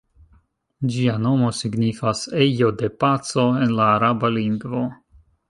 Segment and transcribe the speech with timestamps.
[0.95, 4.85] Ĝia nomo signifas "ejo de paco" en la araba lingvo.